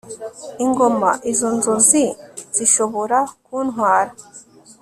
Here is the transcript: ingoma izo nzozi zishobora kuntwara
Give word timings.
ingoma 0.63 1.09
izo 1.31 1.49
nzozi 1.57 2.03
zishobora 2.55 3.19
kuntwara 3.45 4.11